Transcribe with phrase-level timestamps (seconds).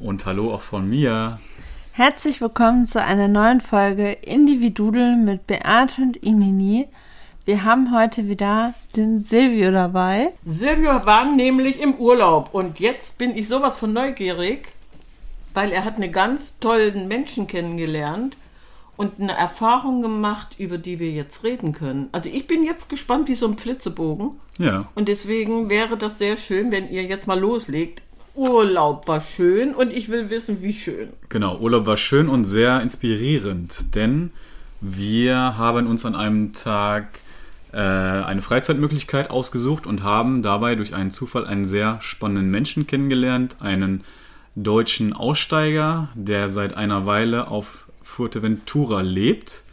[0.00, 1.38] Und hallo auch von mir.
[1.92, 6.88] Herzlich willkommen zu einer neuen Folge Individudel mit Beate und Inini.
[7.44, 10.32] Wir haben heute wieder den Silvio dabei.
[10.44, 14.72] Silvio war nämlich im Urlaub und jetzt bin ich sowas von neugierig,
[15.52, 18.36] weil er hat einen ganz tollen Menschen kennengelernt
[18.96, 22.08] und eine Erfahrung gemacht, über die wir jetzt reden können.
[22.10, 24.40] Also ich bin jetzt gespannt wie so ein Flitzebogen.
[24.58, 24.88] Ja.
[24.96, 28.02] Und deswegen wäre das sehr schön, wenn ihr jetzt mal loslegt.
[28.34, 31.10] Urlaub war schön und ich will wissen, wie schön.
[31.28, 34.30] Genau, Urlaub war schön und sehr inspirierend, denn
[34.80, 37.20] wir haben uns an einem Tag
[37.72, 43.56] äh, eine Freizeitmöglichkeit ausgesucht und haben dabei durch einen Zufall einen sehr spannenden Menschen kennengelernt,
[43.60, 44.02] einen
[44.56, 49.64] deutschen Aussteiger, der seit einer Weile auf Fuerteventura lebt.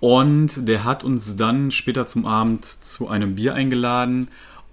[0.00, 4.28] Und der hat uns dann später zum Abend zu einem Bier eingeladen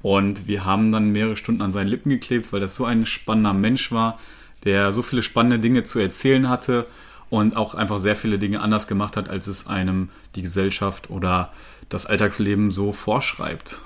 [0.06, 3.54] und wir haben dann mehrere Stunden an seinen Lippen geklebt, weil das so ein spannender
[3.54, 4.20] Mensch war,
[4.64, 6.86] der so viele spannende Dinge zu erzählen hatte
[7.32, 11.52] und auch einfach sehr viele Dinge anders gemacht hat, als es einem die Gesellschaft oder
[11.90, 13.82] das Alltagsleben so vorschreibt.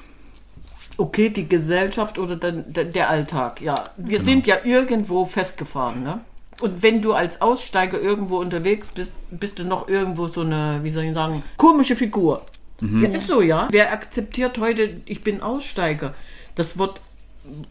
[0.98, 2.52] Okay, die Gesellschaft oder der,
[2.84, 3.76] der Alltag, ja.
[3.96, 4.30] Wir genau.
[4.30, 6.20] sind ja irgendwo festgefahren, ne?
[6.60, 10.90] Und wenn du als Aussteiger irgendwo unterwegs bist, bist du noch irgendwo so eine, wie
[10.90, 12.42] soll ich sagen, komische Figur.
[12.82, 13.04] Mhm.
[13.04, 13.68] Ja, ist so, ja.
[13.72, 16.14] Wer akzeptiert heute, ich bin Aussteiger?
[16.56, 17.02] Das wird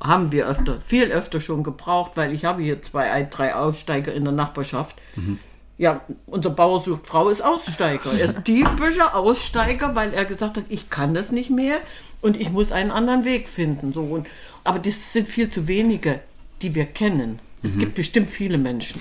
[0.00, 4.24] haben wir öfter, viel öfter schon gebraucht, weil ich habe hier zwei, drei Aussteiger in
[4.24, 4.96] der Nachbarschaft.
[5.16, 5.38] Mhm.
[5.76, 8.12] Ja, unser Bauer sucht Frau ist Aussteiger.
[8.12, 11.76] Er ist typischer Aussteiger, weil er gesagt hat, ich kann das nicht mehr
[12.20, 13.92] und ich muss einen anderen Weg finden.
[13.92, 14.02] So.
[14.02, 14.26] Und,
[14.64, 16.20] aber das sind viel zu wenige,
[16.62, 17.38] die wir kennen.
[17.62, 17.80] Es mhm.
[17.80, 19.00] gibt bestimmt viele Menschen.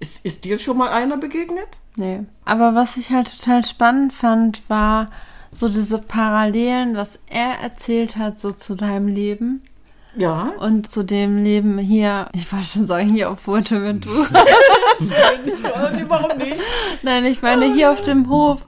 [0.00, 1.68] Ist, ist dir schon mal einer begegnet?
[1.94, 2.20] Nee.
[2.44, 5.10] Aber was ich halt total spannend fand, war,
[5.56, 9.62] so diese Parallelen, was er erzählt hat, so zu deinem Leben.
[10.16, 10.52] Ja.
[10.58, 14.28] Und zu dem Leben hier, ich wollte schon sagen, hier auf Fuerteventura.
[16.08, 16.60] Warum nicht?
[17.02, 18.64] Nein, ich meine hier auf dem Hof.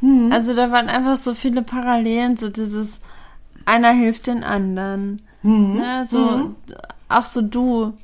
[0.00, 0.32] Hm.
[0.32, 3.00] Also da waren einfach so viele Parallelen, so dieses
[3.66, 5.22] einer hilft den anderen.
[5.42, 5.76] Mhm.
[5.76, 6.56] Ne, so, mhm.
[7.08, 7.94] auch so du,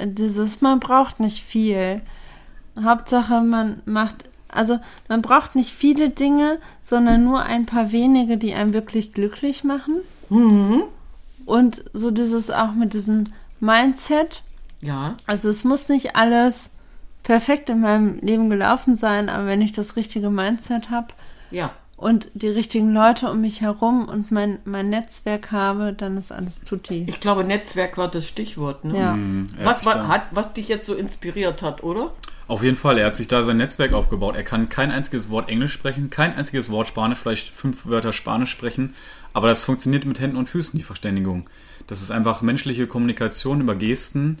[0.00, 2.02] dieses, man braucht nicht viel.
[2.82, 8.54] Hauptsache, man macht also man braucht nicht viele Dinge, sondern nur ein paar wenige, die
[8.54, 9.96] einem wirklich glücklich machen.
[10.28, 10.84] Mhm.
[11.44, 14.42] Und so dieses auch mit diesem Mindset.
[14.80, 15.16] Ja.
[15.26, 16.70] Also es muss nicht alles
[17.22, 21.08] perfekt in meinem Leben gelaufen sein, aber wenn ich das richtige Mindset habe
[21.52, 21.70] ja.
[22.02, 26.60] Und die richtigen Leute um mich herum und mein, mein Netzwerk habe, dann ist alles
[26.60, 27.06] tutti.
[27.08, 28.84] Ich glaube, Netzwerk war das Stichwort.
[28.84, 28.98] Ne?
[28.98, 29.12] Ja.
[29.14, 32.12] Mhm, was, war, hat, was dich jetzt so inspiriert hat, oder?
[32.48, 34.34] Auf jeden Fall, er hat sich da sein Netzwerk aufgebaut.
[34.34, 38.50] Er kann kein einziges Wort Englisch sprechen, kein einziges Wort Spanisch, vielleicht fünf Wörter Spanisch
[38.50, 38.94] sprechen,
[39.32, 41.48] aber das funktioniert mit Händen und Füßen, die Verständigung.
[41.86, 44.38] Das ist einfach menschliche Kommunikation über Gesten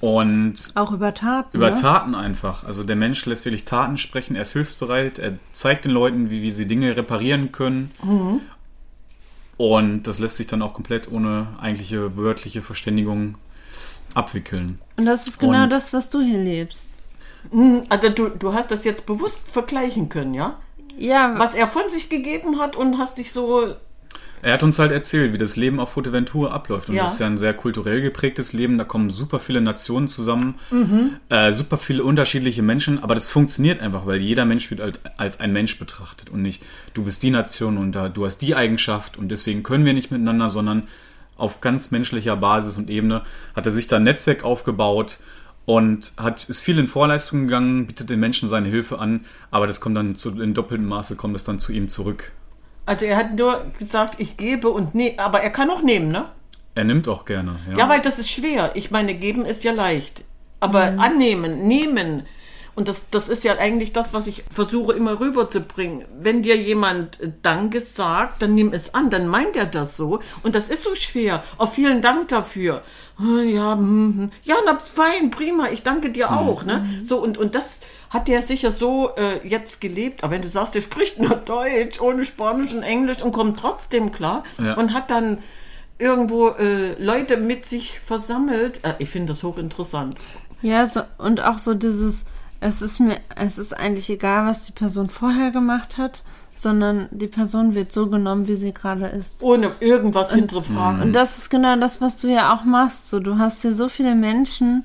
[0.00, 1.56] und auch über Taten.
[1.56, 1.76] Über ne?
[1.76, 2.64] Taten einfach.
[2.64, 6.42] Also der Mensch lässt wirklich Taten sprechen, er ist hilfsbereit, er zeigt den Leuten, wie,
[6.42, 7.90] wie sie Dinge reparieren können.
[8.02, 8.40] Mhm.
[9.58, 13.34] Und das lässt sich dann auch komplett ohne eigentliche wörtliche Verständigung
[14.14, 14.78] abwickeln.
[14.96, 16.88] Und das ist genau und das, was du hier lebst.
[17.50, 20.58] Hm, also du, du hast das jetzt bewusst vergleichen können, ja?
[20.96, 21.38] Ja.
[21.38, 23.74] Was er von sich gegeben hat und hast dich so.
[24.42, 26.88] Er hat uns halt erzählt, wie das Leben auf Fuerteventura abläuft.
[26.88, 27.02] Und Ja.
[27.02, 28.78] das ist ja ein sehr kulturell geprägtes Leben.
[28.78, 31.16] Da kommen super viele Nationen zusammen, Mhm.
[31.28, 33.02] äh, super viele unterschiedliche Menschen.
[33.02, 36.62] Aber das funktioniert einfach, weil jeder Mensch wird als, als ein Mensch betrachtet und nicht,
[36.94, 40.10] du bist die Nation und da, du hast die Eigenschaft und deswegen können wir nicht
[40.10, 40.84] miteinander, sondern
[41.36, 43.22] auf ganz menschlicher Basis und Ebene
[43.56, 45.18] hat er sich da ein Netzwerk aufgebaut
[45.64, 49.80] und hat, ist viel in Vorleistungen gegangen, bietet den Menschen seine Hilfe an, aber das
[49.80, 52.32] kommt dann zu, in doppeltem Maße kommt es dann zu ihm zurück.
[52.90, 56.26] Also er hat nur gesagt, ich gebe und ne, aber er kann auch nehmen, ne?
[56.74, 57.56] Er nimmt auch gerne.
[57.70, 58.72] Ja, Ja, weil das ist schwer.
[58.74, 60.24] Ich meine, geben ist ja leicht.
[60.58, 61.00] Aber Mhm.
[61.00, 62.26] annehmen, nehmen
[62.76, 66.04] Und das, das ist ja eigentlich das, was ich versuche immer rüberzubringen.
[66.20, 70.20] Wenn dir jemand Danke sagt, dann nimm es an, dann meint er das so.
[70.44, 71.42] Und das ist so schwer.
[71.58, 72.82] Auch vielen Dank dafür.
[73.18, 74.32] Ah, Ja, hm, hm.
[74.44, 76.64] ja, na fein, prima, ich danke dir auch.
[76.64, 76.86] Ne?
[77.02, 80.22] So, und, und das hat der sicher so äh, jetzt gelebt.
[80.24, 84.12] Aber wenn du sagst, der spricht nur Deutsch, ohne Spanisch und Englisch und kommt trotzdem
[84.12, 84.74] klar Ja.
[84.74, 85.38] und hat dann
[85.98, 88.84] irgendwo äh, Leute mit sich versammelt.
[88.84, 90.16] Äh, ich finde das hochinteressant.
[90.62, 92.24] Ja, so, und auch so dieses,
[92.60, 96.22] es ist mir, es ist eigentlich egal, was die Person vorher gemacht hat,
[96.54, 99.42] sondern die Person wird so genommen, wie sie gerade ist.
[99.42, 101.00] Ohne irgendwas hinterfragen.
[101.00, 103.08] Und das ist genau das, was du ja auch machst.
[103.08, 104.84] So, du hast ja so viele Menschen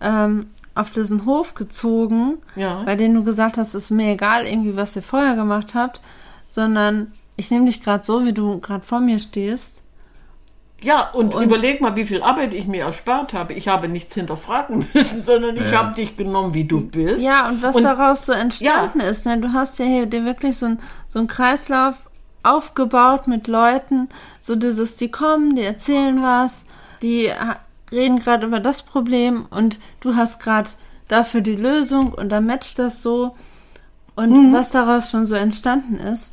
[0.00, 2.82] ähm, auf diesen Hof gezogen, Ja.
[2.84, 6.00] bei denen du gesagt hast, es ist mir egal, irgendwie, was ihr vorher gemacht habt,
[6.46, 9.82] sondern ich nehme dich gerade so, wie du gerade vor mir stehst.
[10.80, 13.54] Ja, und, Und- überleg mal, wie viel Arbeit ich mir erspart habe.
[13.54, 15.78] Ich habe nichts hinterfragen müssen, sondern ich Ja.
[15.78, 17.22] habe dich genommen, wie du bist.
[17.22, 19.38] Ja, und was Und- daraus so entstanden ist, ne?
[19.38, 21.94] Du hast ja hier dir wirklich so, ein, so einen Kreislauf
[22.42, 24.08] aufgebaut mit Leuten,
[24.40, 26.66] so dieses, die kommen, die erzählen was,
[27.00, 27.30] die
[27.92, 30.70] reden gerade über das Problem und du hast gerade
[31.08, 33.36] dafür die Lösung und dann matcht das so.
[34.14, 34.52] Und Mhm.
[34.52, 36.32] was daraus schon so entstanden ist,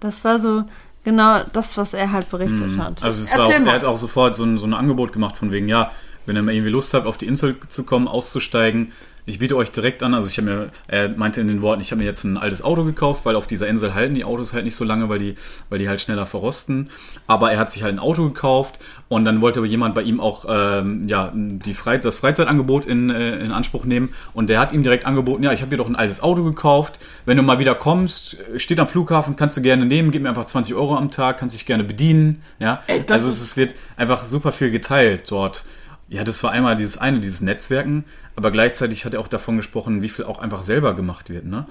[0.00, 0.64] das war so
[1.04, 3.02] genau das, was er halt berichtet hat.
[3.02, 5.52] Also es war auch, er hat auch sofort so ein, so ein Angebot gemacht von
[5.52, 5.90] wegen, ja,
[6.24, 8.92] wenn ihr mal irgendwie Lust habt, auf die Insel zu kommen, auszusteigen,
[9.26, 11.90] ich biete euch direkt an, also ich habe mir, er meinte in den Worten, ich
[11.90, 14.64] habe mir jetzt ein altes Auto gekauft, weil auf dieser Insel halten die Autos halt
[14.64, 15.34] nicht so lange, weil die,
[15.68, 16.90] weil die halt schneller verrosten.
[17.26, 18.78] Aber er hat sich halt ein Auto gekauft
[19.08, 23.10] und dann wollte aber jemand bei ihm auch ähm, ja, die Frei das Freizeitangebot in,
[23.10, 25.88] äh, in Anspruch nehmen und der hat ihm direkt angeboten, ja, ich habe dir doch
[25.88, 29.86] ein altes Auto gekauft, wenn du mal wieder kommst, steht am Flughafen, kannst du gerne
[29.86, 32.82] nehmen, gib mir einfach 20 Euro am Tag, kannst dich gerne bedienen, ja.
[32.86, 35.64] Ey, das also es, es wird einfach super viel geteilt dort.
[36.08, 38.04] Ja, das war einmal dieses eine, dieses Netzwerken,
[38.36, 41.46] aber gleichzeitig hat er auch davon gesprochen, wie viel auch einfach selber gemacht wird.
[41.46, 41.66] Ne?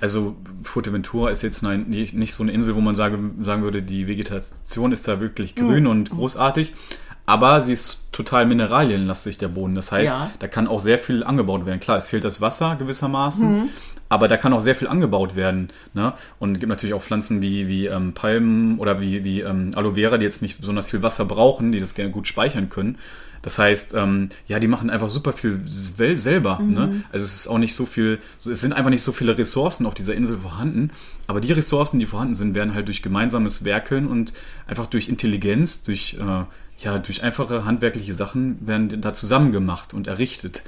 [0.00, 4.06] Also Fuerteventura ist jetzt nein, nicht so eine Insel, wo man sage, sagen würde, die
[4.06, 6.72] Vegetation ist da wirklich grün und großartig,
[7.26, 9.74] aber sie ist total mineralienlastig, der Boden.
[9.74, 10.30] Das heißt, Ja.
[10.38, 11.80] da kann auch sehr viel angebaut werden.
[11.80, 13.68] Klar, es fehlt das Wasser gewissermaßen,
[14.08, 15.68] aber da kann auch sehr viel angebaut werden.
[15.94, 16.12] Ne?
[16.38, 19.94] Und es gibt natürlich auch Pflanzen wie, wie ähm, Palmen oder wie, wie ähm, Aloe
[19.94, 22.98] Vera, die jetzt nicht besonders viel Wasser brauchen, die das gerne gut speichern können.
[23.42, 26.58] Das heißt, ähm, ja, die machen einfach super viel sel- selber.
[26.60, 27.04] Ne?
[27.12, 29.94] Also es ist auch nicht so viel, es sind einfach nicht so viele Ressourcen auf
[29.94, 30.90] dieser Insel vorhanden.
[31.28, 34.32] Aber die Ressourcen, die vorhanden sind, werden halt durch gemeinsames Werkeln und
[34.66, 36.44] einfach durch Intelligenz, durch, äh,
[36.84, 40.62] ja, durch einfache handwerkliche Sachen werden da zusammen gemacht und errichtet.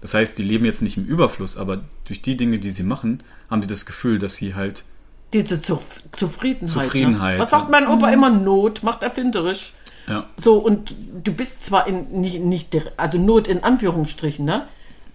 [0.00, 3.22] Das heißt, die leben jetzt nicht im Überfluss, aber durch die Dinge, die sie machen,
[3.50, 4.84] haben sie das Gefühl, dass sie halt
[5.32, 6.68] Diese Zuf Zufriedenheit.
[6.84, 7.42] Zufriedenheit, Ne?
[7.42, 8.30] Was sagt mein Opa immer?
[8.30, 9.72] Not macht erfinderisch.
[10.06, 14.66] ja, So, und du bist zwar in, nicht, nicht, der- also Not in Anführungsstrichen, ne?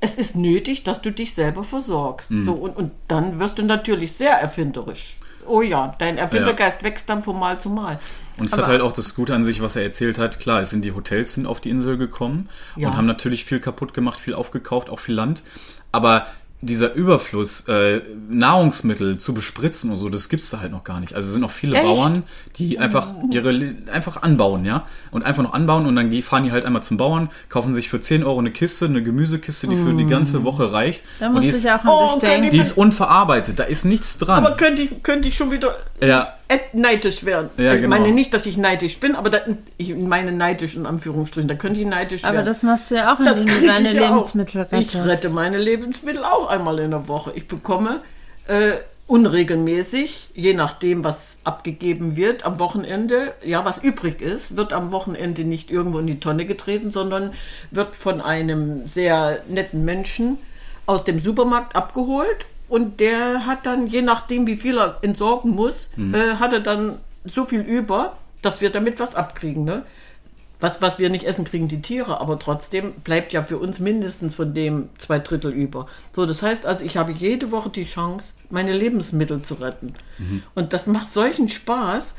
[0.01, 2.31] Es ist nötig, dass du dich selber versorgst.
[2.31, 2.43] Mhm.
[2.45, 5.15] So, und, und dann wirst du natürlich sehr erfinderisch.
[5.47, 7.99] Oh ja, dein Erfindergeist wächst dann von Mal zu Mal.
[8.37, 10.39] Und es Aber- hat halt auch das Gute an sich, was er erzählt hat.
[10.39, 12.87] Klar, es sind die Hotels sind auf die Insel gekommen Ja.
[12.89, 15.43] und haben natürlich viel kaputt gemacht, viel aufgekauft, auch viel Land.
[15.91, 16.25] Aber
[16.61, 17.99] dieser Überfluss, äh,
[18.29, 21.13] Nahrungsmittel zu bespritzen und so, das gibt's da halt noch gar nicht.
[21.13, 21.83] Also es sind noch viele Echt?
[21.85, 22.23] Bauern,
[22.57, 24.85] die einfach ihre einfach anbauen, ja.
[25.11, 27.99] Und einfach noch anbauen und dann fahren die halt einmal zum Bauern, kaufen sich für
[27.99, 31.03] 10 Euro eine Kiste, eine Gemüsekiste, die für die ganze Woche reicht.
[31.19, 32.49] Da und musste die ist, ich auch an Oh, dich kann denken.
[32.51, 34.45] die ist unverarbeitet, da ist nichts dran.
[34.45, 36.33] Aber könnte ich, könnte ich schon wieder ja,
[36.73, 37.49] neidisch werden.
[37.57, 37.95] Ja, ich genau.
[37.95, 39.39] meine nicht, dass ich neidisch bin, aber da,
[39.77, 41.47] ich meine neidisch in Anführungsstrichen.
[41.47, 42.45] Da könnte ich neidisch Aber werden.
[42.45, 44.15] das machst du ja auch, indem du deine ich ja auch.
[44.15, 44.95] Lebensmittel rettest.
[44.95, 47.31] Ich rette meine Lebensmittel auch einmal in der Woche.
[47.35, 48.01] Ich bekomme
[48.47, 48.73] äh,
[49.07, 55.43] unregelmäßig, je nachdem, was abgegeben wird am Wochenende, ja, was übrig ist, wird am Wochenende
[55.43, 57.31] nicht irgendwo in die Tonne getreten, sondern
[57.71, 60.37] wird von einem sehr netten Menschen
[60.85, 65.89] aus dem Supermarkt abgeholt und der hat dann, je nachdem, wie viel er entsorgen muss,
[65.97, 69.63] äh, hat er dann so viel über, dass wir damit was abkriegen.
[69.63, 69.83] Ne?
[70.59, 74.35] Was, was wir nicht essen, kriegen die Tiere, aber trotzdem bleibt ja für uns mindestens
[74.35, 75.87] von dem zwei Drittel über.
[76.13, 79.93] So, das heißt also, ich habe jede Woche die Chance, meine Lebensmittel zu retten.
[80.55, 82.15] Und das macht solchen Spaß.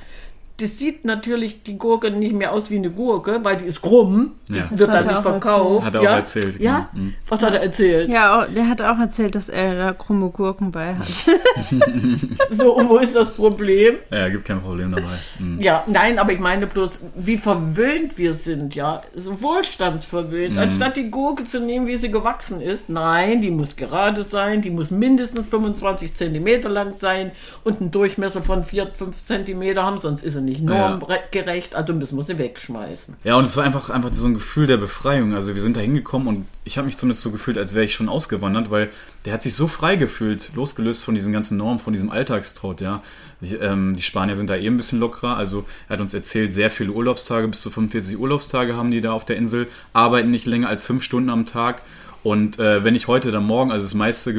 [0.58, 4.32] Das sieht natürlich die Gurke nicht mehr aus wie eine Gurke, weil die ist krumm,
[4.48, 4.70] die Ja.
[4.70, 5.86] wird dann er nicht verkauft.
[5.86, 6.16] Hat er auch ja?
[6.18, 7.04] erzählt, Ja, genau.
[7.06, 7.14] Mhm.
[7.28, 8.08] was hat er erzählt?
[8.08, 11.06] Ja, der hat auch erzählt, dass er da krumme Gurken bei hat.
[12.50, 13.96] So, und wo ist das Problem?
[14.10, 15.18] ja, gibt kein Problem dabei.
[15.38, 15.60] Mhm.
[15.60, 19.02] Ja, nein, aber ich meine bloß, wie verwöhnt wir sind, ja.
[19.16, 20.56] So wohlstandsverwöhnt.
[20.56, 24.70] Anstatt die Gurke zu nehmen, wie sie gewachsen ist, nein, die muss gerade sein, die
[24.70, 27.32] muss mindestens 25 Zentimeter lang sein
[27.64, 32.16] und einen Durchmesser von 4, 5 Zentimeter haben, sonst ist sie nicht normgerecht, also müssen
[32.16, 33.16] wir sie wegschmeißen.
[33.24, 35.34] Ja, und es war einfach, einfach so ein Gefühl der Befreiung.
[35.34, 37.94] Also wir sind da hingekommen und ich habe mich zumindest so gefühlt, als wäre ich
[37.94, 38.90] schon ausgewandert, weil
[39.24, 43.02] der hat sich so frei gefühlt, losgelöst von diesen ganzen Normen, von diesem Alltagstrott, ja.
[43.40, 45.36] Die, ähm, die Spanier sind da eh ein bisschen lockerer.
[45.36, 49.12] Also er hat uns erzählt, sehr viele Urlaubstage, bis zu 45 Urlaubstage haben die da
[49.12, 51.82] auf der Insel, arbeiten nicht länger als fünf Stunden am Tag.
[52.22, 54.34] Und äh, wenn ich heute dann morgen, also das meiste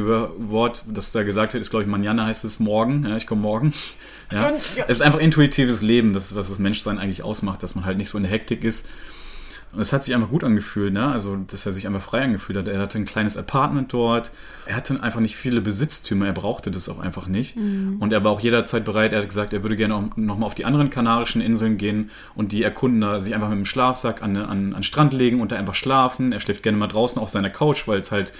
[0.50, 3.06] Wort, das da gesagt wird, ist glaube ich Manjana heißt es morgen.
[3.08, 3.74] Ja, ich komme morgen.
[4.32, 4.52] Ja.
[4.52, 4.86] ja.
[4.88, 8.10] Es ist einfach intuitives Leben, das, was das Menschsein eigentlich ausmacht, dass man halt nicht
[8.10, 8.88] so in der Hektik ist.
[9.76, 11.08] Und es hat sich einfach gut angefühlt, ne?
[11.08, 12.70] Also, dass er sich einfach frei angefühlt hat.
[12.70, 14.32] Er hatte ein kleines Apartment dort.
[14.66, 16.28] Er hatte einfach nicht viele Besitztümer.
[16.28, 17.58] Er brauchte das auch einfach nicht.
[17.58, 17.98] Mhm.
[18.00, 19.12] Und er war auch jederzeit bereit.
[19.12, 22.64] Er hat gesagt, er würde gerne nochmal auf die anderen kanarischen Inseln gehen und die
[22.64, 25.76] erkunden da, sich einfach mit dem Schlafsack an, an, an Strand legen und da einfach
[25.76, 26.32] schlafen.
[26.32, 28.32] Er schläft gerne mal draußen auf seiner Couch, weil es halt,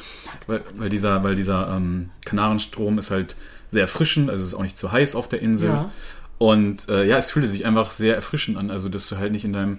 [0.48, 3.36] weil, weil dieser, weil dieser ähm, Kanarenstrom ist halt
[3.76, 4.30] sehr erfrischend.
[4.30, 5.70] Also es ist auch nicht zu heiß auf der Insel.
[5.70, 5.92] Ja.
[6.38, 8.72] Und äh, ja, es fühlte sich einfach sehr erfrischend an.
[8.72, 9.78] Also, dass du halt nicht in deinem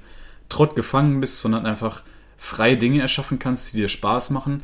[0.48, 2.02] Trott gefangen bist, sondern einfach
[2.38, 4.62] freie Dinge erschaffen kannst, die dir Spaß machen.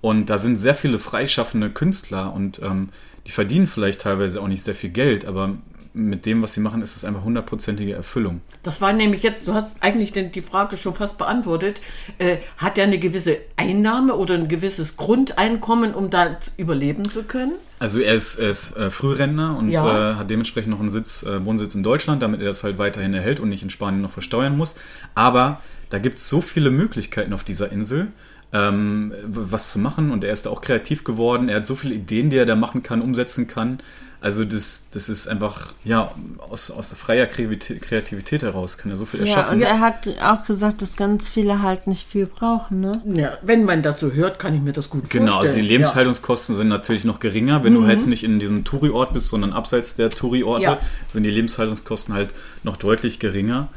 [0.00, 2.88] Und da sind sehr viele freischaffende Künstler und ähm,
[3.26, 5.56] die verdienen vielleicht teilweise auch nicht sehr viel Geld, aber
[5.92, 8.40] mit dem, was sie machen, ist es einfach hundertprozentige Erfüllung.
[8.62, 11.80] Das war nämlich jetzt, du hast eigentlich den, die Frage schon fast beantwortet.
[12.18, 17.54] Äh, hat er eine gewisse Einnahme oder ein gewisses Grundeinkommen, um da überleben zu können?
[17.80, 20.12] Also er ist, er ist äh, Frührentner und ja.
[20.12, 23.14] äh, hat dementsprechend noch einen Sitz, äh, Wohnsitz in Deutschland, damit er das halt weiterhin
[23.14, 24.76] erhält und nicht in Spanien noch versteuern muss.
[25.14, 28.08] Aber da gibt es so viele Möglichkeiten auf dieser Insel.
[28.52, 31.48] Ähm, was zu machen und er ist da auch kreativ geworden.
[31.48, 33.78] Er hat so viele Ideen, die er da machen kann, umsetzen kann.
[34.22, 36.12] Also das, das ist einfach, ja,
[36.50, 39.60] aus, aus der freier Kreativität heraus kann er so viel erschaffen.
[39.60, 42.92] Ja, und er hat auch gesagt, dass ganz viele halt nicht viel brauchen, ne?
[43.14, 45.26] Ja, wenn man das so hört, kann ich mir das gut genau, vorstellen.
[45.26, 46.58] Genau, also die Lebenshaltungskosten ja.
[46.58, 47.64] sind natürlich noch geringer.
[47.64, 47.82] Wenn mhm.
[47.82, 50.78] du halt nicht in diesem Touri-Ort bist, sondern abseits der Touri-Orte, ja.
[51.08, 53.68] sind die Lebenshaltungskosten halt noch deutlich geringer.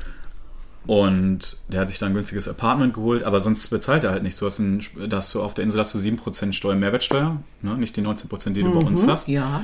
[0.85, 4.39] Und der hat sich dann ein günstiges Apartment geholt, aber sonst bezahlt er halt nichts.
[4.39, 7.77] Du hast, ein, da hast du auf der Insel hast du 7% Steuer Mehrwertsteuer, ne?
[7.77, 9.09] nicht die 19%, die du mhm, bei uns mhm.
[9.09, 9.29] hast.
[9.29, 9.63] Ja.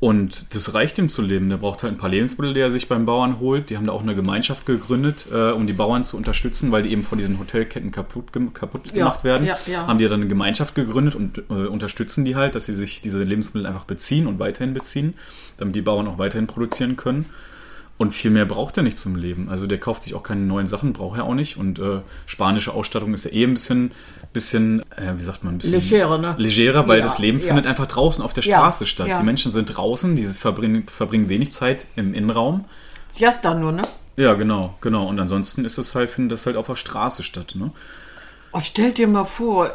[0.00, 1.48] Und das reicht ihm zu leben.
[1.48, 3.70] Der braucht halt ein paar Lebensmittel, die er sich beim Bauern holt.
[3.70, 6.92] Die haben da auch eine Gemeinschaft gegründet, äh, um die Bauern zu unterstützen, weil die
[6.92, 9.46] eben von diesen Hotelketten kaputt, kaputt ja, gemacht werden.
[9.46, 9.86] Ja, ja.
[9.86, 13.22] Haben die dann eine Gemeinschaft gegründet und äh, unterstützen die halt, dass sie sich diese
[13.22, 15.14] Lebensmittel einfach beziehen und weiterhin beziehen,
[15.56, 17.26] damit die Bauern auch weiterhin produzieren können.
[17.96, 19.48] Und viel mehr braucht er nicht zum Leben.
[19.48, 21.56] Also der kauft sich auch keine neuen Sachen, braucht er auch nicht.
[21.56, 23.92] Und äh, spanische Ausstattung ist ja eh ein bisschen,
[24.32, 26.34] bisschen, äh, wie sagt man, ein bisschen legerer, ne?
[26.36, 27.46] legerer weil ja, das Leben ja.
[27.46, 29.08] findet einfach draußen auf der Straße ja, statt.
[29.20, 32.64] Die Menschen sind draußen, die verbringen, verbringen wenig Zeit im Innenraum.
[33.08, 33.82] Siesta nur, ne?
[34.16, 35.06] Ja, genau, genau.
[35.06, 37.70] Und ansonsten ist es halt, findet das halt auf der Straße statt, ne?
[38.52, 39.70] Oh, stell dir mal vor,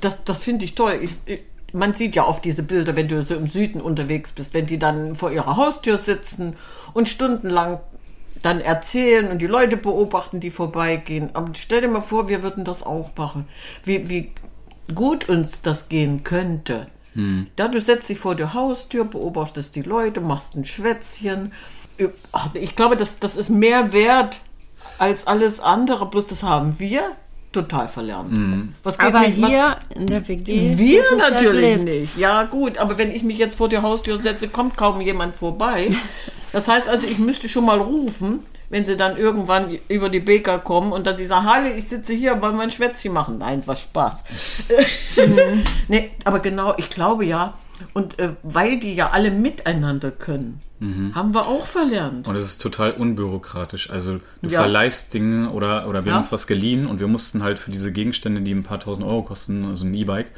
[0.00, 0.98] das, das finde ich toll.
[1.02, 1.40] Ich, ich,
[1.72, 4.78] man sieht ja oft diese Bilder, wenn du so im Süden unterwegs bist, wenn die
[4.78, 6.56] dann vor ihrer Haustür sitzen
[6.94, 7.80] und stundenlang
[8.42, 11.30] dann erzählen und die Leute beobachten, die vorbeigehen.
[11.34, 13.48] Aber stell dir mal vor, wir würden das auch machen.
[13.84, 14.32] Wie, wie
[14.94, 16.86] gut uns das gehen könnte.
[17.14, 17.48] Hm.
[17.58, 21.52] Ja, du setzt dich vor die Haustür, beobachtest die Leute, machst ein Schwätzchen.
[22.54, 24.40] Ich glaube, das, das ist mehr wert
[24.98, 27.02] als alles andere, bloß das haben wir
[27.50, 28.30] total verlernt.
[28.30, 28.74] Mhm.
[28.98, 30.76] aber mich, hier was, in der WG.
[30.76, 32.16] Wir natürlich ja nicht.
[32.16, 35.88] Ja, gut, aber wenn ich mich jetzt vor die Haustür setze, kommt kaum jemand vorbei.
[36.52, 38.40] Das heißt also, ich müsste schon mal rufen,
[38.70, 42.12] wenn sie dann irgendwann über die Bäcker kommen und dass sie sagen, Halle, ich sitze
[42.12, 43.38] hier, wollen wir ein Schwätzchen machen?
[43.38, 44.24] Nein, was Spaß.
[45.16, 45.64] Mhm.
[45.88, 47.54] nee, aber genau, ich glaube ja,
[47.92, 51.14] und äh, weil die ja alle miteinander können, mhm.
[51.14, 52.26] haben wir auch verlernt.
[52.26, 53.90] Und es ist total unbürokratisch.
[53.90, 54.60] Also du ja.
[54.60, 56.14] verleihst Dinge oder, oder wir ja.
[56.14, 59.06] haben uns was geliehen und wir mussten halt für diese Gegenstände, die ein paar tausend
[59.06, 60.32] Euro kosten, also ein E-Bike,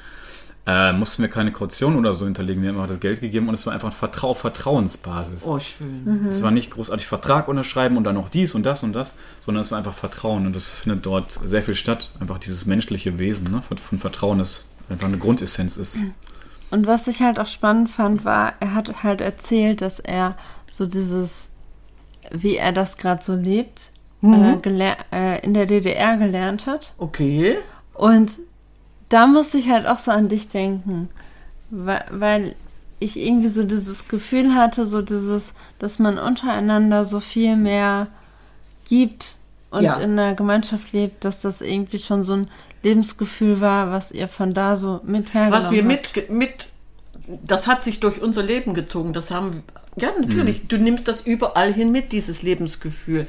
[0.71, 2.63] äh, mussten wir keine Kaution oder so hinterlegen.
[2.63, 5.45] Wir haben einfach das Geld gegeben und es war einfach Vertrau Vertrauensbasis.
[5.45, 6.05] Oh, schön.
[6.05, 6.29] Mhm.
[6.29, 9.61] Es war nicht großartig Vertrag unterschreiben und dann noch dies und das und das, sondern
[9.61, 12.13] es war einfach Vertrauen und das findet dort sehr viel statt.
[12.21, 15.97] Einfach dieses menschliche Wesen ne, von, von Vertrauen, das einfach eine Grundessenz ist.
[15.97, 16.15] Mhm.
[16.71, 20.37] Und was ich halt auch spannend fand, war, er hat halt erzählt, dass er
[20.71, 21.51] so dieses,
[22.31, 24.61] wie er das gerade so lebt, mhm.
[24.65, 26.95] äh, äh, in der DDR gelernt hat.
[26.99, 27.57] Okay.
[27.95, 28.39] Und
[29.11, 31.11] da musste ich halt auch so an dich denken,
[31.69, 32.55] weil, weil
[33.01, 38.07] ich irgendwie so dieses Gefühl hatte, so dieses, dass man untereinander so viel mehr
[38.89, 39.35] gibt
[39.71, 39.97] und ja.
[39.97, 42.49] in einer Gemeinschaft lebt, dass das irgendwie schon so ein
[42.83, 46.69] Lebensgefühl war, was ihr von da so mit hergenommen Was wir mit, mit,
[47.45, 49.13] das hat sich durch unser Leben gezogen.
[49.13, 49.63] Das haben,
[49.97, 50.65] ja, natürlich.
[50.65, 50.69] Mhm.
[50.69, 53.27] Du nimmst das überall hin mit, dieses Lebensgefühl.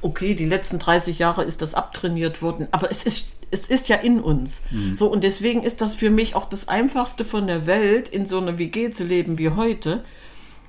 [0.00, 3.96] Okay, die letzten 30 Jahre ist das abtrainiert worden, aber es ist, es ist ja
[3.96, 4.60] in uns.
[4.70, 4.96] Mhm.
[4.98, 8.38] So, und deswegen ist das für mich auch das Einfachste von der Welt, in so
[8.38, 10.04] einer WG zu leben wie heute.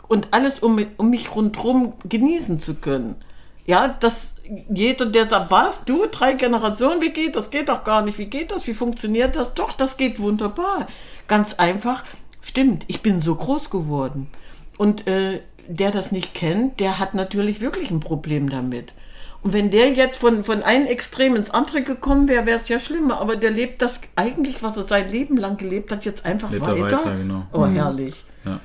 [0.08, 3.16] und alles um, um mich rundherum genießen zu können.
[3.66, 4.36] Ja, dass
[4.70, 7.50] jeder, der sagt, was, du, drei Generationen, wie geht das?
[7.50, 8.20] Geht doch gar nicht.
[8.20, 8.68] Wie geht das?
[8.68, 9.56] Wie funktioniert das?
[9.56, 10.88] Doch, das geht wunderbar.
[11.28, 12.04] Ganz einfach.
[12.42, 14.28] Stimmt, ich bin so groß geworden.
[14.78, 18.94] Und äh, der das nicht kennt, der hat natürlich wirklich ein Problem damit.
[19.46, 22.80] Und wenn der jetzt von, von einem Extrem ins andere gekommen wäre, wäre es ja
[22.80, 23.22] schlimmer.
[23.22, 26.66] Aber der lebt das eigentlich, was er sein Leben lang gelebt hat, jetzt einfach Lebt
[26.66, 26.98] er weiter.
[26.98, 27.44] weiter, genau.
[27.54, 28.26] Oh, herrlich.
[28.44, 28.60] Ja.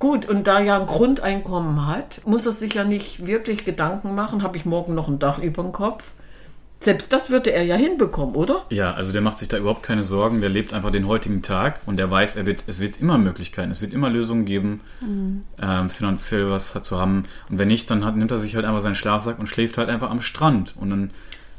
[0.00, 4.16] Gut, und da er ja ein Grundeinkommen hat, muss er sich ja nicht wirklich Gedanken
[4.16, 6.12] machen, habe ich morgen noch ein Dach über dem Kopf.
[6.78, 8.66] Selbst das würde er ja hinbekommen, oder?
[8.70, 11.80] Ja, also der macht sich da überhaupt keine Sorgen, der lebt einfach den heutigen Tag
[11.86, 14.82] und der weiß, er wird, es wird immer Möglichkeiten, es wird immer Lösungen geben,
[15.60, 17.24] ähm, finanziell was zu haben.
[17.48, 19.88] Und wenn nicht, dann hat, nimmt er sich halt einfach seinen Schlafsack und schläft halt
[19.88, 20.74] einfach am Strand.
[20.76, 21.10] Und dann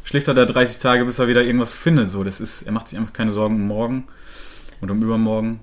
[0.03, 2.09] schläft er da 30 Tage, bis er wieder irgendwas findet.
[2.11, 4.03] So, das ist, er macht sich einfach keine Sorgen um morgen
[4.81, 5.59] und um übermorgen,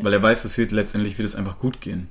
[0.00, 2.08] weil er weiß, es wird letztendlich wird es einfach gut gehen.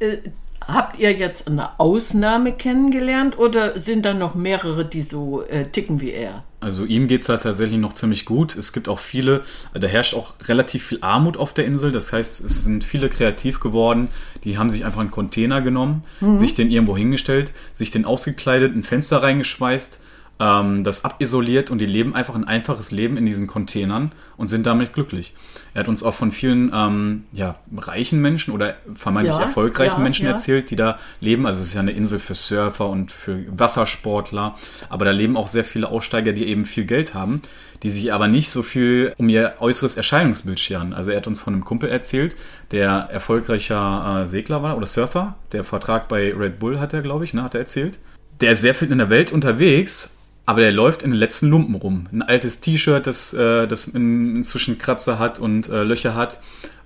[0.00, 0.18] Äh,
[0.66, 6.00] habt ihr jetzt eine Ausnahme kennengelernt oder sind da noch mehrere, die so äh, ticken
[6.00, 6.44] wie er?
[6.60, 8.56] Also ihm geht's da tatsächlich noch ziemlich gut.
[8.56, 9.42] Es gibt auch viele,
[9.74, 11.92] da herrscht auch relativ viel Armut auf der Insel.
[11.92, 14.08] Das heißt, es sind viele kreativ geworden.
[14.44, 16.04] Die haben sich einfach einen Container genommen,
[16.34, 20.00] sich den irgendwo hingestellt, sich den ausgekleidet, ein Fenster reingeschweißt,
[20.40, 24.66] ähm, das abisoliert und die leben einfach ein einfaches Leben in diesen Containern und sind
[24.66, 25.34] damit glücklich.
[25.74, 30.02] Er hat uns auch von vielen ähm, ja, reichen Menschen oder vermeintlich Ja, erfolgreichen ja,
[30.02, 31.46] Menschen erzählt, die da leben.
[31.46, 34.56] Also es ist ja eine Insel für Surfer und für Wassersportler,
[34.88, 37.42] aber da leben auch sehr viele Aussteiger, die eben viel Geld haben,
[37.82, 40.94] die sich aber nicht so viel um ihr äußeres Erscheinungsbild scheren.
[40.94, 42.36] Also er hat uns von einem Kumpel erzählt,
[42.70, 47.24] der erfolgreicher äh, Segler war oder Surfer, der Vertrag bei Red Bull hat er, glaube
[47.24, 47.98] ich, ne, hat er erzählt.
[48.40, 50.13] Der ist sehr viel in der Welt unterwegs,
[50.46, 52.06] aber der läuft in den letzten Lumpen rum.
[52.12, 56.40] Ein altes T-Shirt, das, äh, das in, inzwischen Kratzer hat und äh, Löcher hat.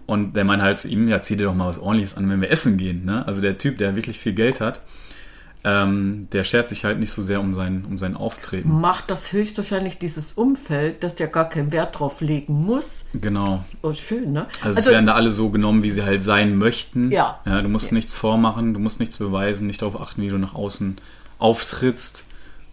[0.06, 2.40] Und der meint halt zu ihm, ja, zieh dir doch mal was ordentliches an, wenn
[2.40, 3.04] wir essen gehen.
[3.04, 3.26] Ne?
[3.26, 4.80] Also der Typ, der wirklich viel Geld hat,
[5.64, 8.80] ähm, der schert sich halt nicht so sehr um sein, um sein Auftreten.
[8.80, 13.04] Macht das höchstwahrscheinlich dieses Umfeld, dass der gar keinen Wert drauf legen muss.
[13.12, 13.64] Genau.
[13.82, 14.46] Oh, schön, ne?
[14.62, 17.10] Also, es werden da alle so genommen, wie sie halt sein möchten.
[17.10, 17.40] Ja.
[17.44, 20.54] ja du musst nichts vormachen, du musst nichts beweisen, nicht darauf achten, wie du nach
[20.54, 20.96] außen
[21.38, 22.24] auftrittst,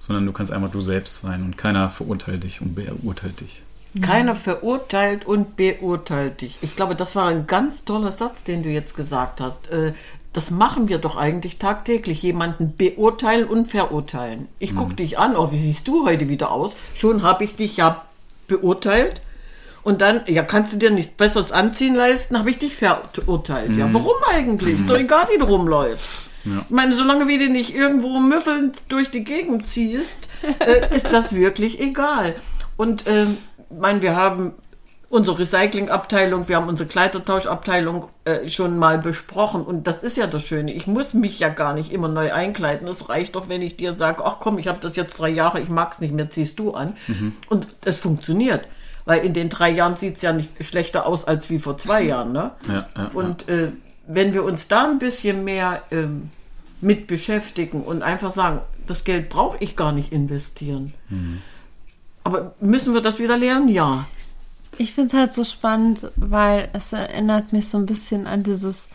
[0.05, 3.61] sondern du kannst einfach du selbst sein und keiner verurteilt dich und beurteilt dich.
[4.01, 6.57] Keiner verurteilt und beurteilt dich.
[6.61, 9.69] Ich glaube, das war ein ganz toller Satz, den du jetzt gesagt hast.
[9.71, 9.93] Äh,
[10.33, 12.21] Das machen wir doch eigentlich tagtäglich.
[12.21, 14.49] Jemanden beurteilen und verurteilen.
[14.59, 16.73] Ich gucke dich an, oh, wie siehst du heute wieder aus?
[16.93, 18.03] Schon habe ich dich ja
[18.49, 19.21] beurteilt.
[19.83, 23.77] Und dann, ja, kannst du dir nichts Besseres anziehen leisten, habe ich dich verurteilt.
[23.77, 24.75] Ja, warum eigentlich?
[24.75, 26.09] Ist doch egal, wie du rumläufst.
[26.45, 30.29] Ich meine, solange wie du nicht irgendwo müffelnd durch die Gegend ziehst,
[30.59, 32.35] äh, ist das wirklich egal.
[32.77, 33.37] Und ähm,
[33.69, 34.53] meine, wir haben
[35.09, 39.61] unsere Recyclingabteilung, wir haben unsere Kleidertauschabteilung äh, schon mal besprochen.
[39.63, 40.73] Und das ist ja das Schöne.
[40.73, 42.87] Ich muss mich ja gar nicht immer neu einkleiden.
[42.87, 45.59] Es reicht doch, wenn ich dir sage, ach komm, ich habe das jetzt drei Jahre,
[45.59, 46.97] ich mag es nicht mehr, ziehst du an.
[47.49, 48.67] Und es funktioniert.
[49.05, 52.01] Weil in den drei Jahren sieht es ja nicht schlechter aus als wie vor zwei
[52.01, 52.31] Jahren.
[52.31, 52.51] Ne?
[52.67, 53.71] Ja, ja, Und äh,
[54.07, 56.29] wenn wir uns da ein bisschen mehr ähm,
[56.81, 60.93] mit beschäftigen und einfach sagen, das Geld brauche ich gar nicht investieren.
[62.23, 63.67] Aber müssen wir das wieder lernen?
[63.67, 64.05] Ja.
[64.77, 68.89] Ich finde es halt so spannend, weil es erinnert mich so ein bisschen an dieses,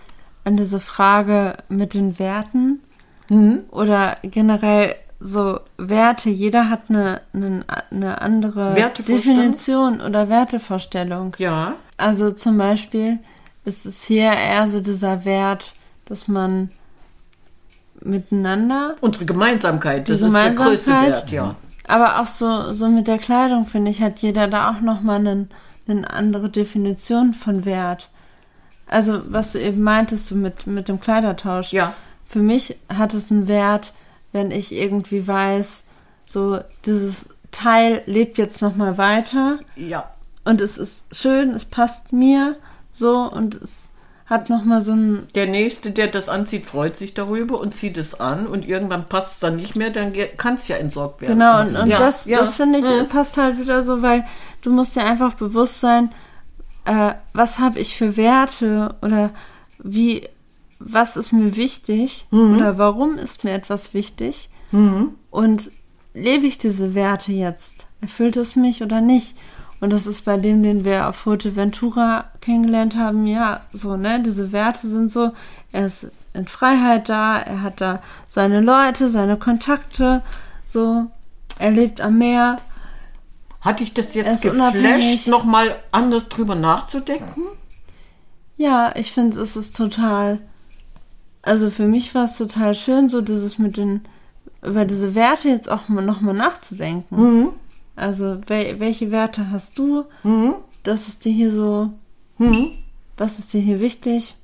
[0.45, 2.81] an diese Frage mit den Werten
[3.71, 6.31] oder generell so Werte.
[6.31, 8.75] Jeder hat eine, eine, eine andere?
[9.07, 11.37] Definition oder Wertevorstellung.
[11.39, 11.77] Ja.
[11.97, 13.19] Also zum Beispiel
[13.65, 15.73] ist es hier eher so dieser Wert,
[16.07, 16.71] dass man
[18.01, 21.23] miteinander Unsere Gemeinsamkeit, das Die ist der größte Gemeinsamkeit.
[21.23, 21.55] Wert, ja.
[21.87, 25.49] Aber auch so, so mit der Kleidung, finde ich, hat jeder da auch nochmal eine
[25.91, 28.09] eine andere Definition von Wert.
[28.87, 31.73] Also, was du eben meintest, so mit, mit dem Kleidertausch.
[31.73, 31.95] Ja.
[32.27, 33.93] Für mich hat es einen Wert,
[34.33, 35.85] wenn ich irgendwie weiß,
[36.27, 40.11] so dieses Teil lebt jetzt nochmal weiter Ja.
[40.45, 42.57] und es ist schön, es passt mir
[42.93, 43.91] so und es
[44.27, 48.21] hat nochmal so ein Der Nächste, der das anzieht, freut sich darüber und zieht es
[48.21, 51.39] an und irgendwann passt es dann nicht mehr, dann kann es ja entsorgt werden.
[51.39, 52.39] Genau, und, und Ja, das, ja.
[52.39, 53.09] das finde ich Mhm.
[53.09, 54.25] passt halt wieder so, weil
[54.63, 56.13] du musst dir einfach bewusst sein,
[56.85, 59.31] äh, was habe ich für Werte oder
[59.79, 60.29] wie,
[60.79, 62.55] was ist mir wichtig Mhm.
[62.55, 64.49] oder warum ist mir etwas wichtig
[65.31, 65.71] und
[66.15, 67.89] lebe ich diese Werte jetzt?
[68.01, 69.37] Erfüllt es mich oder nicht?
[69.81, 74.23] Und das ist bei dem, den wir auf Fuerteventura kennengelernt haben, ja, so, ne?
[74.23, 75.33] Diese Werte sind so,
[75.73, 80.23] er ist in Freiheit da, er hat da seine Leute, seine Kontakte,
[80.67, 81.07] so,
[81.59, 82.59] er lebt am Meer.
[83.61, 87.43] Hat dich das jetzt geflasht, nochmal anders drüber nachzudenken?
[88.57, 90.41] Ja, ich finde, es ist total
[91.43, 94.03] also für mich war es total schön, so dieses mit den,
[94.63, 97.17] über diese Werte jetzt auch mal nochmal nachzudenken.
[97.17, 97.49] Mhm.
[98.01, 100.05] Also, wel, welche Werte hast du?
[100.23, 100.55] Mhm.
[100.83, 101.91] Das ist dir hier so,
[102.39, 102.71] Mhm.
[103.19, 104.35] was ist dir hier wichtig?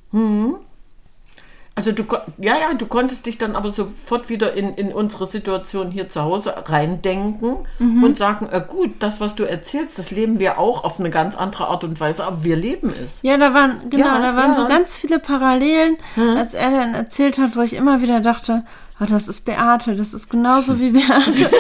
[1.74, 2.04] Also du,
[2.38, 6.22] ja, ja, du konntest dich dann aber sofort wieder in, in unsere Situation hier zu
[6.22, 10.98] Hause reindenken und sagen, äh, gut, das, was du erzählst, das leben wir auch auf
[10.98, 13.20] eine ganz andere Art und Weise, aber wir leben es.
[13.22, 14.54] Ja, da waren, genau, Ja, da waren ja.
[14.54, 15.98] so ganz viele Parallelen,
[16.36, 18.64] als er dann erzählt hat, wo ich immer wieder dachte,
[18.98, 21.50] ah, das ist Beate, das ist genauso wie Beate.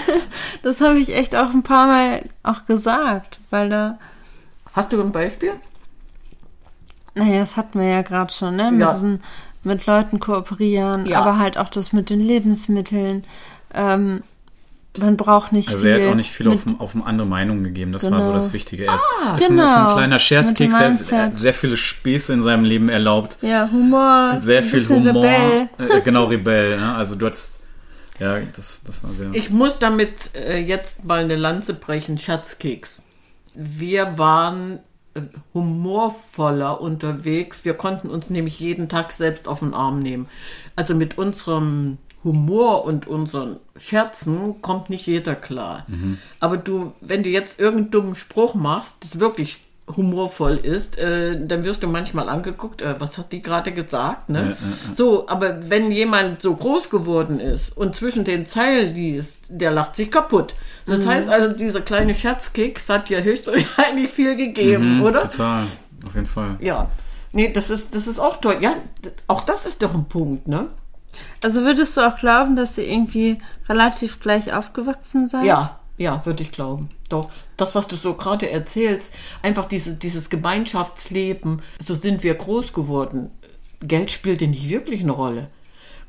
[0.62, 3.98] das habe ich echt auch ein paar Mal auch gesagt, weil da,
[4.74, 5.52] Hast du ein Beispiel?
[7.14, 8.70] naja, das hatten wir ja gerade schon, ne?
[8.70, 8.92] Mit Ja.
[8.94, 9.22] diesen,
[9.64, 11.20] mit Leuten kooperieren, Ja.
[11.20, 13.24] aber halt auch das mit den Lebensmitteln.
[13.74, 14.22] Ähm,
[14.98, 15.90] man braucht nicht Also viel.
[15.92, 17.92] er hat auch nicht viel auf, auf eine andere Meinung gegeben.
[17.92, 18.34] Das war so Genau.
[18.34, 18.84] das Wichtige.
[18.86, 19.64] Er ist, ist, ein, genau.
[19.64, 20.74] ist ein kleiner Scherzkeks.
[20.74, 23.38] Er hat- er sehr viele Späße in seinem Leben erlaubt.
[23.40, 24.38] Ja, Humor.
[24.42, 25.22] Sehr ein viel Humor.
[25.24, 25.68] Rebell.
[25.78, 26.76] Äh, genau, Rebell.
[26.78, 26.94] Ne?
[26.94, 27.60] Also du hattest,
[28.18, 29.30] ja, das, das war sehr...
[29.32, 33.02] Ich muss damit äh, jetzt mal eine Lanze brechen, Schatzkeks.
[33.54, 34.78] Wir waren
[35.14, 35.20] äh,
[35.54, 37.64] humorvoller unterwegs.
[37.64, 40.26] Wir konnten uns nämlich jeden Tag selbst auf den Arm nehmen.
[40.76, 45.86] Also mit unserem Humor und unseren Scherzen kommt nicht jeder klar.
[46.40, 49.60] Aber du, wenn du jetzt irgendeinen dummen Spruch machst, das wirklich
[49.96, 54.38] humorvoll ist, äh, dann wirst du manchmal angeguckt, äh, was hat die gerade gesagt, ne?
[54.38, 54.50] Ja, ja,
[54.88, 54.94] ja.
[54.94, 59.96] So, aber wenn jemand so groß geworden ist und zwischen den Zeilen liest, der lacht
[59.96, 60.54] sich kaputt.
[60.86, 65.28] Das heißt also, dieser kleine Scherzkeks hat dir höchstwahrscheinlich viel gegeben, Mhm, oder?
[65.28, 65.66] Total,
[66.06, 66.56] auf jeden Fall.
[66.60, 66.88] Ja.
[67.32, 68.58] Nee, das ist, das ist auch toll.
[68.60, 68.74] Ja,
[69.26, 70.68] auch das ist doch ein Punkt, ne?
[71.42, 75.44] Also würdest du auch glauben, dass ihr irgendwie relativ gleich aufgewachsen seid?
[75.46, 76.88] Ja, ja, würde ich glauben.
[77.08, 82.72] Doch, das, was du so gerade erzählst, einfach diese, dieses Gemeinschaftsleben, so sind wir groß
[82.72, 83.30] geworden.
[83.80, 85.48] Geld spielte nicht wirklich eine Rolle.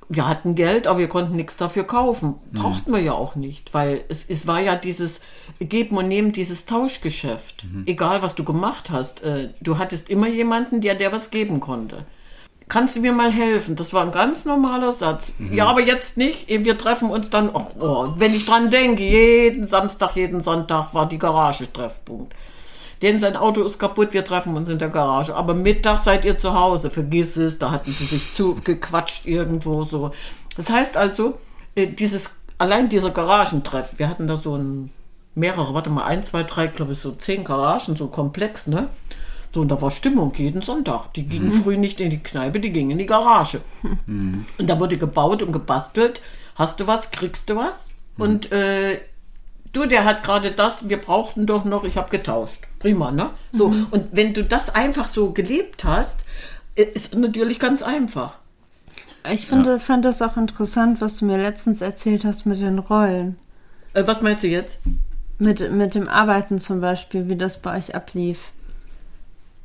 [0.10, 2.36] Wir hatten Geld, aber wir konnten nichts dafür kaufen.
[2.52, 5.22] Brauchten wir ja auch nicht, weil es, es war ja dieses
[5.60, 7.66] Geben und Nehmen, dieses Tauschgeschäft.
[7.86, 12.06] Egal, was du gemacht hast, äh, du hattest immer jemanden, der dir was geben konnte.
[12.74, 13.76] Kannst du mir mal helfen?
[13.76, 15.32] Das war ein ganz normaler Satz.
[15.52, 16.48] Ja, aber jetzt nicht.
[16.48, 21.08] Wir treffen uns dann, oh, oh, wenn ich dran denke, jeden Samstag, jeden Sonntag war
[21.08, 22.34] die Garage Treffpunkt.
[23.04, 25.36] Denn sein Auto ist kaputt, wir treffen uns in der Garage.
[25.36, 26.90] Aber Mittag seid ihr zu Hause.
[26.90, 30.10] Vergiss es, da hatten sie sich zugequatscht irgendwo so.
[30.56, 31.38] Das heißt also,
[31.76, 34.90] äh, dieses, allein dieser Garagentreff, wir hatten da so ein,
[35.36, 38.90] mehrere, warte mal, ein, zwei, drei, glaube ich, so zehn Garagen, so komplex, ne?
[39.54, 41.14] So, und da war Stimmung jeden Sonntag.
[41.14, 43.62] Die gingen früh nicht in die Kneipe, die gingen in die Garage.
[44.08, 46.24] Und da wurde gebaut und gebastelt.
[46.56, 47.92] Hast du was, kriegst du was?
[48.18, 49.00] Und äh,
[49.72, 52.60] du, der hat gerade das, wir brauchten doch noch, ich habe getauscht.
[52.80, 53.30] Prima, ne?
[53.52, 56.26] So, und wenn du das einfach so gelebt hast,
[56.76, 58.38] äh, ist natürlich ganz einfach.
[59.30, 63.38] Ich finde, fand das auch interessant, was du mir letztens erzählt hast mit den Rollen.
[63.94, 64.80] Äh, was meinst du jetzt?
[65.38, 68.52] Mit, mit dem Arbeiten zum Beispiel, wie das bei euch ablief.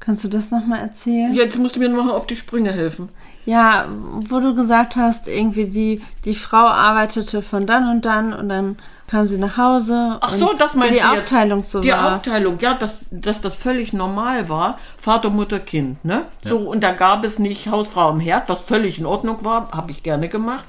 [0.01, 1.35] Kannst du das nochmal erzählen?
[1.35, 3.09] Jetzt musst du mir noch auf die Sprünge helfen.
[3.45, 3.87] Ja,
[4.29, 8.77] wo du gesagt hast, irgendwie die, die Frau arbeitete von dann und dann und dann
[9.09, 10.19] kam sie nach Hause.
[10.21, 11.23] Ach und so, das meinst die du jetzt?
[11.23, 12.15] Aufteilung so Die war.
[12.15, 14.79] Aufteilung, ja, dass, dass das völlig normal war.
[14.99, 16.27] Vater, Mutter, Kind, ne?
[16.45, 19.91] So, und da gab es nicht Hausfrau am Herd, was völlig in Ordnung war, habe
[19.93, 20.67] ich gerne gemacht.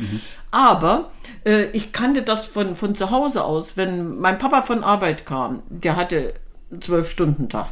[0.52, 1.12] Aber
[1.46, 3.76] äh, ich kannte das von, von zu Hause aus.
[3.76, 6.34] Wenn mein Papa von Arbeit kam, der hatte
[6.79, 7.67] Zwölf-Stunden-Tag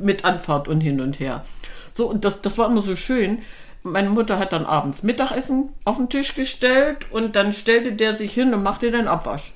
[0.00, 1.44] mit Anfahrt und hin und her.
[1.92, 3.38] So, und das, das war immer so schön.
[3.82, 8.32] Meine Mutter hat dann abends Mittagessen auf den Tisch gestellt und dann stellte der sich
[8.32, 9.54] hin und machte den Abwasch.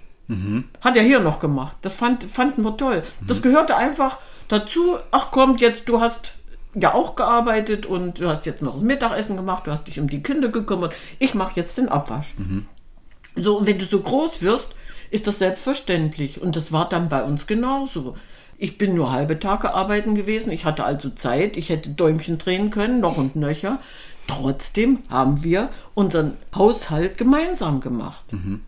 [0.80, 1.76] Hat er hier noch gemacht.
[1.82, 3.02] Das fand, fanden wir toll.
[3.26, 4.18] Das gehörte einfach
[4.48, 4.96] dazu.
[5.10, 6.34] Ach komm, jetzt, du hast
[6.74, 10.08] ja auch gearbeitet und du hast jetzt noch das Mittagessen gemacht, du hast dich um
[10.08, 10.94] die Kinder gekümmert.
[11.18, 12.34] Ich mache jetzt den Abwasch.
[13.36, 14.74] So, und wenn du so groß wirst,
[15.10, 16.40] ist das selbstverständlich.
[16.40, 18.16] Und das war dann bei uns genauso.
[18.62, 20.52] Ich bin nur halbe Tage arbeiten gewesen.
[20.52, 21.56] Ich hatte also Zeit.
[21.56, 23.80] Ich hätte Däumchen drehen können, noch und nöcher.
[24.28, 28.24] Trotzdem haben wir unseren Haushalt gemeinsam gemacht.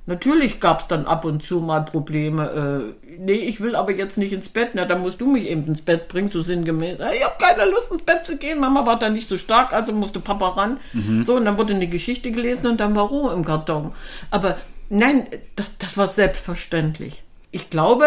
[0.07, 2.95] Natürlich gab es dann ab und zu mal Probleme.
[3.07, 4.71] Äh, nee, ich will aber jetzt nicht ins Bett.
[4.75, 7.01] Na, dann musst du mich eben ins Bett bringen, so sinngemäß.
[7.01, 8.59] "Ah, Ich habe keine Lust ins Bett zu gehen.
[8.59, 10.79] Mama war da nicht so stark, also musste Papa ran.
[11.25, 13.93] So, und dann wurde eine Geschichte gelesen und dann war Ruhe im Karton.
[14.33, 14.57] Aber
[14.91, 17.23] nein, das, das war selbstverständlich.
[17.53, 18.07] Ich glaube,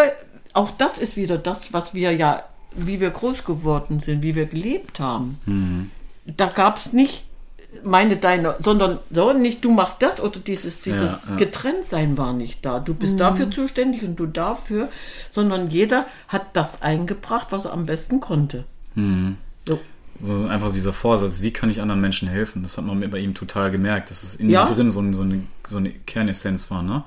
[0.58, 2.42] auch das ist wieder das, was wir ja,
[2.72, 5.90] wie wir groß geworden sind, wie wir gelebt haben.
[6.26, 7.24] Da gab es nicht
[7.84, 11.36] meine, deine, sondern so nicht du machst das oder dieses, dieses Ja, ja.
[11.36, 12.78] Getrenntsein war nicht da.
[12.80, 14.88] Du bist dafür zuständig und du dafür,
[15.30, 18.64] sondern jeder hat das eingebracht, was er am besten konnte.
[19.66, 19.78] So.
[20.20, 22.62] So einfach dieser Vorsatz, wie kann ich anderen Menschen helfen?
[22.62, 24.66] Das hat man bei ihm total gemerkt, dass es in Ja.
[24.66, 27.04] ihm drin so, ein- so, eine, so eine Kernessenz war, ne?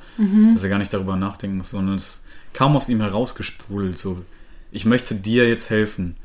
[0.53, 4.23] Dass er gar nicht darüber nachdenken muss, sondern es kam aus ihm herausgesprudelt, so,
[4.71, 6.15] ich möchte dir jetzt helfen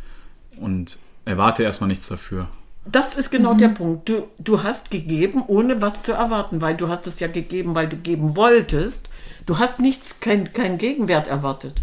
[0.60, 2.48] und erwarte erstmal nichts dafür.
[2.84, 4.08] Das ist genau der Punkt.
[4.08, 7.88] Du, du hast gegeben, ohne was zu erwarten, weil du hast es ja gegeben, weil
[7.88, 9.08] du geben wolltest.
[9.44, 11.82] Du hast nichts, kein, kein Gegenwert erwartet,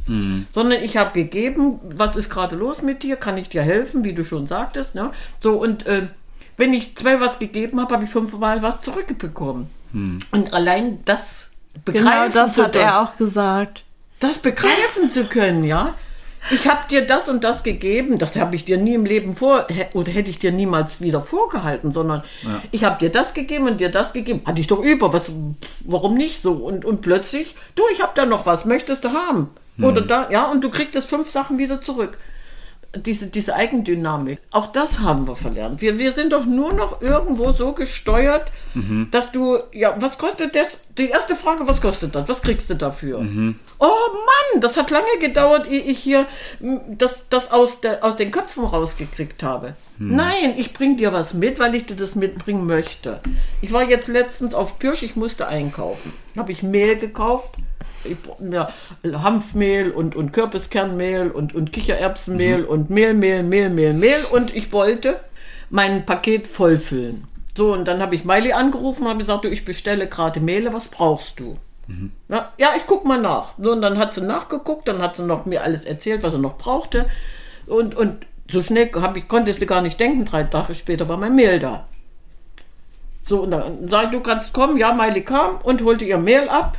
[0.51, 4.13] sondern ich habe gegeben, was ist gerade los mit dir, kann ich dir helfen, wie
[4.13, 4.95] du schon sagtest.
[4.95, 5.11] Ne?
[5.39, 6.07] So, und äh,
[6.57, 9.67] wenn ich zwei was gegeben habe, habe ich fünfmal was zurückbekommen.
[10.31, 11.51] Und allein das
[11.85, 13.83] begreifen Genau das hat er auch gesagt.
[14.19, 15.93] Das begreifen zu können, ja.
[16.51, 19.65] Ich habe dir das und das gegeben, das habe ich dir nie im Leben vor,
[19.93, 22.61] oder hätte ich dir niemals wieder vorgehalten, sondern Ja.
[22.71, 24.41] ich habe dir das gegeben und dir das gegeben.
[24.45, 25.31] Hatte ich doch über, was,
[25.85, 26.51] warum nicht so?
[26.51, 29.51] Und, und plötzlich, du, ich habe da noch was, möchtest du haben?
[29.81, 32.17] Oder da, ja, und du kriegst das fünf Sachen wieder zurück.
[32.95, 35.81] Diese, diese Eigendynamik, auch das haben wir verlernt.
[35.81, 38.51] Wir, wir sind doch nur noch irgendwo so gesteuert,
[39.09, 40.77] dass du, ja, was kostet das?
[40.99, 42.29] Die erste Frage, was kostet das?
[42.29, 43.25] Was kriegst du dafür?
[43.85, 46.25] Oh Mann, das hat lange gedauert, ehe ich hier
[46.87, 49.75] das, das aus, der, aus den Köpfen rausgekriegt habe.
[49.99, 53.19] Nein, ich bring dir was mit, weil ich dir das mitbringen möchte.
[53.61, 56.13] Ich war jetzt letztens auf Pirsch, ich musste einkaufen.
[56.37, 57.55] Habe ich Mehl gekauft,
[58.05, 58.69] ich, ja,
[59.03, 64.71] Hanfmehl und, und Kürbiskernmehl und, und Kichererbsenmehl und Mehl, Mehl, Mehl, Mehl, Mehl und ich
[64.71, 65.19] wollte
[65.69, 67.27] mein Paket vollfüllen.
[67.57, 70.73] So, und dann habe ich Miley angerufen und habe gesagt, du, ich bestelle gerade Mehle,
[70.73, 71.57] was brauchst du?
[72.27, 73.55] Na, ja, ich guck mal nach.
[73.57, 76.39] So, und dann hat sie nachgeguckt, dann hat sie noch mir alles erzählt, was sie
[76.39, 77.07] noch brauchte.
[77.67, 81.17] Und, und so schnell hab ich, konnte sie gar nicht denken, drei Tage später war
[81.17, 81.87] mein Mehl da.
[83.25, 84.77] So, und dann sag ich, du kannst kommen.
[84.77, 86.77] Ja, Miley kam und holte ihr Mehl ab.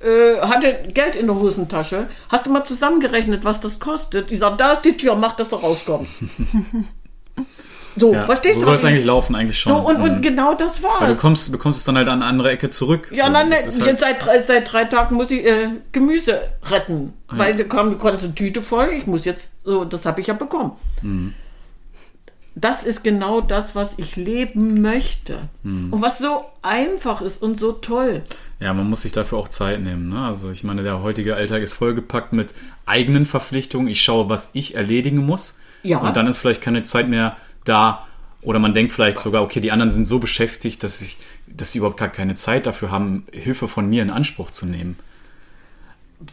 [0.00, 2.08] Äh, hatte Geld in der Hosentasche.
[2.28, 4.32] Hast du mal zusammengerechnet, was das kostet?
[4.32, 6.18] Ich sag, da ist die Tür, mach, dass du rauskommst.
[7.96, 8.64] so, Ja, verstehst so du?
[8.66, 9.72] soll was es ich- eigentlich laufen, eigentlich schon.
[9.72, 10.04] so, und, Mhm.
[10.04, 11.18] und genau das Weil du war's.
[11.18, 13.10] kommst, bekommst es dann halt an eine andere Ecke zurück.
[13.14, 16.40] Ja, So, nein, ist halt- jetzt seit, drei- seit drei Tagen muss ich äh, Gemüse
[16.70, 17.12] retten.
[17.28, 20.72] Weil da kam, eine Tüte voll, ich muss jetzt, so, das habe ich ja bekommen.
[21.02, 21.34] Mhm.
[22.54, 25.48] Das ist genau das, was ich leben möchte.
[25.62, 25.90] Mhm.
[25.90, 28.22] Und was so einfach ist und so toll.
[28.60, 30.10] Ja, man muss sich dafür auch Zeit nehmen.
[30.10, 30.18] Ne?
[30.26, 32.52] Also ich meine, der heutige Alltag ist vollgepackt mit
[32.84, 33.88] eigenen Verpflichtungen.
[33.88, 35.56] Ich schaue, was ich erledigen muss.
[35.82, 35.98] Ja.
[35.98, 38.06] Und dann ist vielleicht keine Zeit mehr da.
[38.42, 41.78] Oder man denkt vielleicht sogar, okay, die anderen sind so beschäftigt, dass, ich, dass sie
[41.78, 44.98] überhaupt gar keine Zeit dafür haben, Hilfe von mir in Anspruch zu nehmen.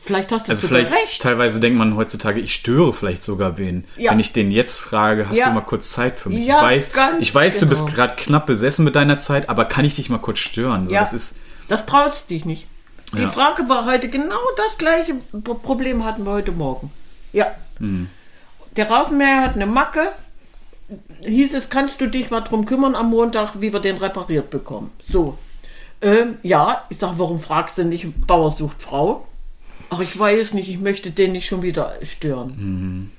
[0.06, 1.22] Vielleicht hast du Also vielleicht recht.
[1.22, 3.86] teilweise denkt man heutzutage, ich störe vielleicht sogar wen.
[3.98, 4.12] Ja.
[4.12, 5.48] Wenn ich den jetzt frage, hast Ja.
[5.50, 6.46] du mal kurz Zeit für mich?
[6.46, 7.96] Ja, ich weiß, ich weiß du bist genau.
[7.96, 10.88] gerade knapp besessen mit deiner Zeit, aber kann ich dich mal kurz stören?
[10.88, 11.02] So, Ja.
[11.02, 12.68] Das ist, Das traust dich nicht.
[13.14, 13.26] Die.
[13.26, 16.92] Frage war heute genau das gleiche Pro- Problem hatten wir heute Morgen.
[17.34, 17.48] Ja.
[17.80, 18.08] Hm.
[18.76, 20.12] Der Rasenmäher hat eine Macke.
[21.24, 24.92] Hieß es, kannst du dich mal drum kümmern am Montag, wie wir den repariert bekommen?
[25.04, 25.38] So.
[26.02, 29.28] Ähm, ja, ich sage, warum fragst du nicht, Bauer sucht Frau?
[29.90, 33.12] Ach, ich weiß nicht, ich möchte den nicht schon wieder stören.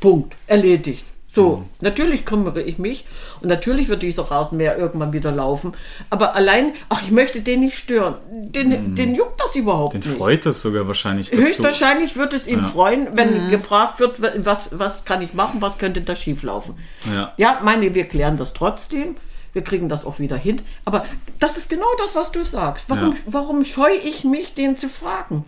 [0.00, 0.34] Punkt.
[0.46, 1.04] Erledigt.
[1.34, 3.04] So, natürlich kümmere ich mich
[3.40, 5.72] und natürlich wird dieser Rasenmäher irgendwann wieder laufen.
[6.10, 8.14] Aber allein, ach, ich möchte den nicht stören.
[8.30, 10.16] Den, den juckt das überhaupt den nicht.
[10.16, 11.30] freut es sogar wahrscheinlich.
[11.30, 12.68] dass du- Höchstwahrscheinlich wird es ihn Ja.
[12.68, 16.76] freuen, wenn gefragt wird, was, was kann ich machen, was könnte da schieflaufen.
[17.12, 17.32] Ja.
[17.36, 19.16] ja, meine, wir klären das trotzdem.
[19.52, 20.62] Wir kriegen das auch wieder hin.
[20.84, 21.04] Aber
[21.40, 22.86] das ist genau das, was du sagst.
[22.88, 23.18] Warum, Ja.
[23.26, 25.44] warum scheue ich mich, den zu fragen?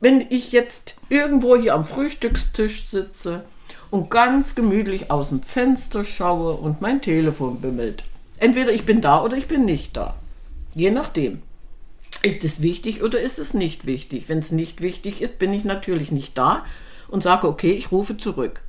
[0.00, 3.44] Wenn ich jetzt irgendwo hier am Frühstückstisch sitze
[3.94, 8.02] und ganz gemütlich aus dem Fenster schaue und mein Telefon bimmelt.
[8.38, 10.16] Entweder ich bin da oder ich bin nicht da.
[10.74, 11.42] Je nachdem.
[12.24, 14.24] Ist es wichtig oder ist es nicht wichtig?
[14.26, 16.64] Wenn es nicht wichtig ist, bin ich natürlich nicht da
[17.06, 18.62] und sage, okay, ich rufe zurück.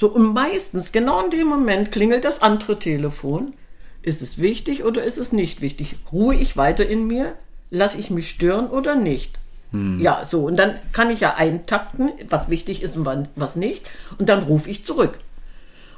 [0.00, 3.52] So, und meistens, genau in dem Moment, klingelt das andere Telefon.
[4.00, 5.96] Ist es wichtig oder ist es nicht wichtig?
[6.10, 7.34] Ruhe ich weiter in mir?
[7.68, 9.38] Lasse ich mich stören oder nicht?
[10.00, 13.06] Ja, so, und dann kann ich ja eintakten, was wichtig ist und
[13.36, 13.86] was nicht.
[14.18, 15.18] Und dann rufe ich zurück.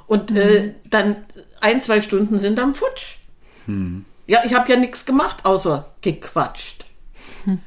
[0.06, 1.16] Und äh, dann
[1.60, 3.16] ein, zwei Stunden sind am Futsch.
[4.26, 6.84] Ja, ich habe ja nichts gemacht, außer gequatscht.
[7.46, 7.60] N-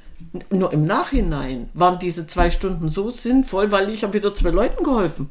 [0.50, 4.84] Nur im Nachhinein waren diese zwei Stunden so sinnvoll, weil ich habe wieder zwei Leuten
[4.84, 5.30] geholfen.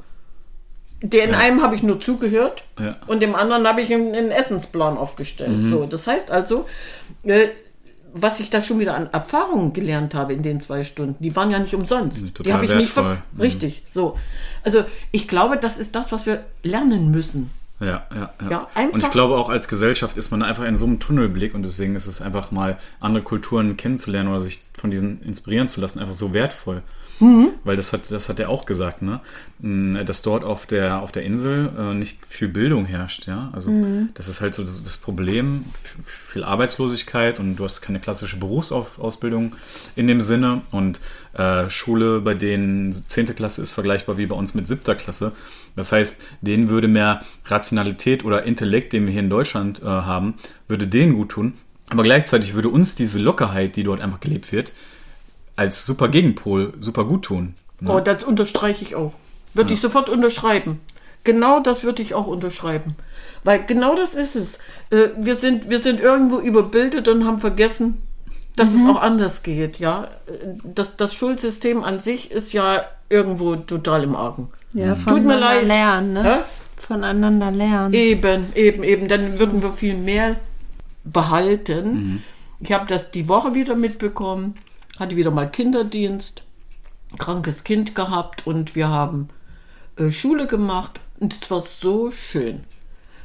[1.02, 2.96] Den einen habe ich nur zugehört Ja.
[3.06, 5.66] und dem anderen habe ich einen, einen Essensplan aufgestellt.
[5.70, 6.66] So, das heißt also,
[7.22, 7.48] äh,
[8.12, 11.50] was ich da schon wieder an Erfahrungen gelernt habe in den zwei Stunden, die waren
[11.50, 12.22] ja nicht umsonst.
[12.22, 13.22] die total habe ich nicht ver wertvoll.
[13.32, 13.40] Mhm.
[13.40, 13.82] richtig.
[13.92, 14.18] So,
[14.64, 17.50] also ich glaube, das ist das, was wir lernen müssen.
[17.78, 18.50] Ja, ja, ja.
[18.50, 21.62] Ja, und ich glaube auch als Gesellschaft ist man einfach in so einem Tunnelblick und
[21.62, 25.98] deswegen ist es einfach mal andere Kulturen kennenzulernen oder sich von diesen inspirieren zu lassen
[25.98, 26.82] einfach so wertvoll.
[27.18, 27.48] Mhm.
[27.64, 29.20] Weil das hat, das hat er auch gesagt, ne?
[29.60, 33.50] Mm, Dass dort auf der, auf der Insel äh, nicht viel Bildung herrscht, ja.
[33.52, 34.10] Also Mhm.
[34.14, 35.64] das ist halt so das, das Problem,
[36.04, 39.56] viel Arbeitslosigkeit und du hast keine klassische Berufsausbildung
[39.96, 41.00] in dem Sinne und
[41.32, 45.32] äh, Schule bei denen zehnte Klasse ist vergleichbar wie bei uns mit siebter Klasse.
[45.74, 50.34] Das heißt, denen würde mehr Rationalität oder Intellekt, den wir hier in Deutschland äh, haben,
[50.68, 51.54] würde denen gut tun.
[51.88, 54.72] Aber gleichzeitig würde uns diese Lockerheit, die dort einfach gelebt wird,
[55.56, 57.54] als super Gegenpol super gut tun.
[57.80, 57.92] Ne?
[57.92, 59.14] Oh, das unterstreiche ich auch.
[59.54, 60.80] Würde ich sofort unterschreiben.
[61.24, 62.94] Genau das würde ich auch unterschreiben.
[63.42, 64.58] Weil genau das ist es.
[64.90, 68.02] Äh, Wir sind, wir sind irgendwo überbildet und haben vergessen,
[68.54, 69.78] dass es auch anders geht.
[69.78, 70.08] Ja,
[70.62, 74.48] das, das Schulsystem an sich ist ja irgendwo total im Argen.
[74.72, 75.66] Ja, Tut mir leid.
[75.66, 76.22] lernen, ne?
[76.24, 76.38] Hä?
[76.78, 77.94] Voneinander lernen.
[77.94, 79.08] Eben, eben, eben.
[79.08, 80.36] Dann würden wir viel mehr
[81.04, 82.22] behalten.
[82.60, 84.56] Ich habe das die Woche wieder mitbekommen,
[84.98, 86.42] hatte wieder mal Kinderdienst,
[87.18, 89.28] krankes Kind gehabt und wir haben
[89.96, 92.64] äh, Schule gemacht und es war so schön.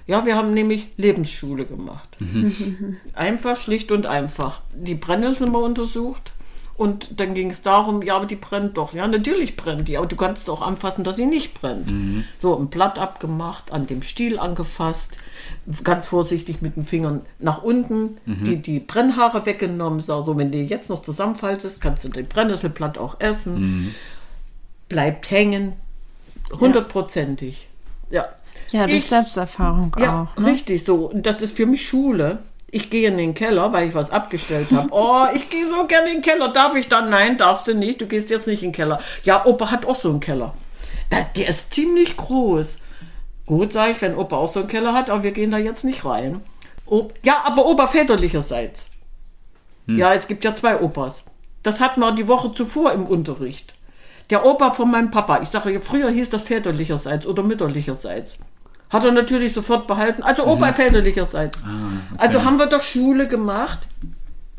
[0.07, 2.17] Ja, wir haben nämlich Lebensschule gemacht.
[3.13, 4.61] einfach, schlicht und einfach.
[4.73, 6.31] Die Brennnesseln mal untersucht.
[6.75, 8.93] Und dann ging es darum, ja, aber die brennt doch.
[8.93, 11.91] Ja, natürlich brennt die, aber du kannst auch anfassen, dass sie nicht brennt.
[12.39, 15.19] So, ein Blatt abgemacht, an dem Stiel angefasst,
[15.83, 20.01] ganz vorsichtig mit den Fingern nach unten, die, die Brennhaare weggenommen.
[20.01, 23.93] So, also, wenn du jetzt noch zusammenfaltest, kannst du den Brennnesselblatt auch essen.
[24.89, 25.73] Bleibt hängen.
[26.59, 27.67] Hundertprozentig.
[28.09, 28.25] Ja.
[28.71, 30.39] Ja, durch Ich- Selbsterfahrung Ja, auch.
[30.41, 30.47] Ne?
[30.51, 31.07] richtig so.
[31.09, 32.39] Und das ist für mich Schule.
[32.73, 34.87] Ich gehe in den Keller, weil ich was abgestellt habe.
[34.91, 36.53] Oh, ich gehe so gerne in den Keller.
[36.53, 37.09] Darf ich dann?
[37.09, 37.99] Nein, darfst du nicht.
[38.01, 38.99] Du gehst jetzt nicht in den Keller.
[39.23, 40.53] Ja, Opa hat auch so einen Keller.
[41.09, 42.77] Das, der ist ziemlich groß.
[43.51, 45.83] Gut, sage ich, wenn Opa auch so einen Keller hat, aber wir gehen da jetzt
[45.83, 46.39] nicht rein.
[46.85, 48.85] Op ja, aber Opa väterlicherseits.
[49.87, 51.23] Ja, es gibt ja zwei Opas.
[51.61, 53.75] Das hatten wir die Woche zuvor im Unterricht.
[54.29, 58.39] Der Opa von meinem Papa, ich sage, ja, früher hieß das väterlicherseits oder mütterlicherseits.
[58.89, 60.23] Hat er natürlich sofort behalten.
[60.23, 61.61] Also Opa väterlicherseits.
[62.17, 63.79] Also haben wir doch Schule gemacht.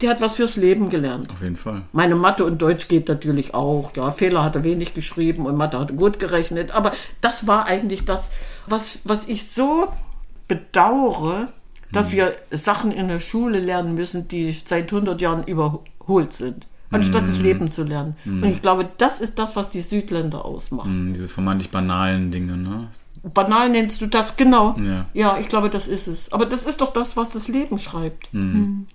[0.03, 1.31] Der hat was fürs Leben gelernt.
[1.31, 1.83] Auf jeden Fall.
[1.93, 3.95] Meine Mathe und Deutsch geht natürlich auch.
[3.97, 6.73] Ja, Fehler hat er wenig geschrieben und Mathe hat gut gerechnet.
[6.73, 8.33] Aber das war eigentlich das,
[8.67, 9.89] was, was ich so
[10.49, 11.49] bedauere,
[11.93, 17.23] dass wir Sachen in der Schule lernen müssen, die seit 100 Jahren überholt sind, anstatt
[17.29, 18.17] das Leben zu lernen.
[18.25, 20.89] Und ich glaube, das ist das, was die Südländer ausmacht.
[20.91, 22.89] Mm, Diese vermeintlich banalen Dinge, ne?
[23.23, 24.75] Banal nennst du das, genau.
[24.85, 25.07] Ja.
[25.15, 26.33] Ja, ich glaube, das ist es.
[26.33, 28.33] Aber das ist doch das, was das Leben schreibt.
[28.35, 28.87] Mhm.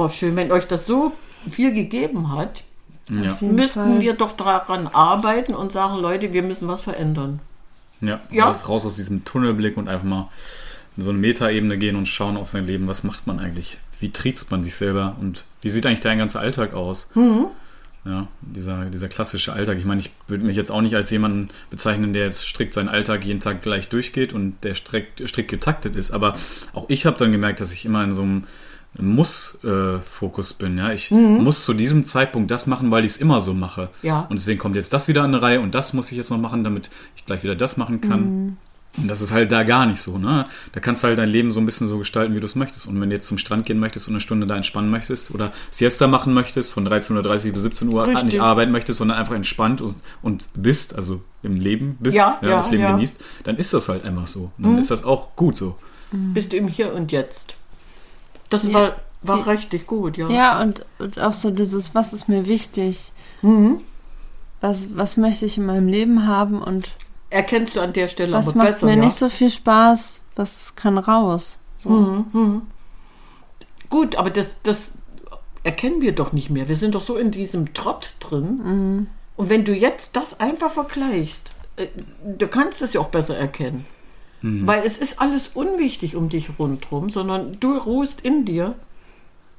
[0.00, 1.12] Oh, schön, wenn euch das so
[1.50, 2.62] viel gegeben hat,
[3.10, 3.36] Ja.
[3.40, 4.00] Müssten Fall.
[4.00, 7.40] wir doch daran arbeiten und sagen, Leute, wir müssen was verändern.
[8.00, 8.44] Ja, Ja.
[8.48, 10.28] raus, raus aus diesem Tunnelblick und einfach mal
[10.96, 12.86] in so eine Metaebene gehen und schauen auf sein Leben.
[12.86, 13.78] Was macht man eigentlich?
[13.98, 15.16] Wie triezt man sich selber?
[15.20, 17.08] Und wie sieht eigentlich dein ganzer Alltag aus?
[18.04, 19.78] Ja, dieser, dieser klassische Alltag.
[19.78, 22.88] Ich meine, ich würde mich jetzt auch nicht als jemanden bezeichnen, der jetzt strikt seinen
[22.88, 26.12] Alltag jeden Tag gleich durchgeht und der strikt, strikt getaktet ist.
[26.12, 26.34] Aber
[26.72, 28.44] auch ich habe dann gemerkt, dass ich immer in so einem
[28.98, 30.78] Muss-Fokus bin.
[30.78, 33.90] Ja, ich muss zu diesem Zeitpunkt das machen, weil ich es immer so mache.
[34.02, 34.26] Ja.
[34.28, 36.38] Und deswegen kommt jetzt das wieder an eine Reihe und das muss ich jetzt noch
[36.38, 38.56] machen, damit ich gleich wieder das machen kann.
[38.96, 40.44] Und das ist halt da gar nicht so, ne?
[40.72, 42.88] Da kannst du halt dein Leben so ein bisschen so gestalten, wie du es möchtest.
[42.88, 45.52] Und wenn du jetzt zum Strand gehen möchtest und eine Stunde da entspannen möchtest oder
[45.70, 48.24] Siesta machen möchtest, von 13.30 bis 17 Uhr Richtig.
[48.24, 52.56] nicht arbeiten möchtest, sondern einfach entspannt und, und bist, also im Leben bist, Ja, ja,
[52.56, 52.92] das Leben ja.
[52.92, 54.50] genießt, dann ist das halt einfach so.
[54.58, 55.76] Dann ist das auch gut so.
[56.10, 57.54] Bist du im Hier und Jetzt.
[58.50, 58.72] Das Ja.
[58.74, 60.28] war, war richtig gut, ja.
[60.28, 63.12] Ja, und, und auch so dieses, was ist mir wichtig?
[63.42, 63.80] Mhm.
[64.60, 66.92] Was, was möchte ich in meinem Leben haben und
[67.30, 69.04] Erkennst du an der Stelle was aber macht besser, mir ja?
[69.04, 70.20] nicht so viel Spaß?
[70.34, 71.58] Was kann raus?
[71.76, 71.90] So.
[71.90, 72.62] Mhm.
[73.90, 74.94] Gut, aber das, das
[75.62, 76.68] erkennen wir doch nicht mehr.
[76.68, 79.08] Wir sind doch so in diesem Trott drin.
[79.36, 81.86] Und wenn du jetzt das einfach vergleichst, äh,
[82.24, 83.86] du kannst es ja auch besser erkennen.
[84.42, 88.74] Weil es ist alles unwichtig um dich rundherum, sondern du ruhst in dir.